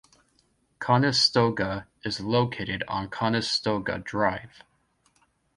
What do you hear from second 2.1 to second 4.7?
located on Conestoga Drive.